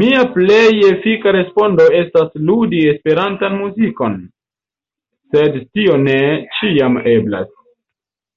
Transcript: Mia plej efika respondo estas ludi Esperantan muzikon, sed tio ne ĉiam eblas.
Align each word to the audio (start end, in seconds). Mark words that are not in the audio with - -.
Mia 0.00 0.24
plej 0.32 0.80
efika 0.88 1.32
respondo 1.36 1.86
estas 2.02 2.28
ludi 2.50 2.82
Esperantan 2.92 3.56
muzikon, 3.62 4.20
sed 5.38 5.60
tio 5.70 5.98
ne 6.10 6.18
ĉiam 6.60 7.04
eblas. 7.16 7.52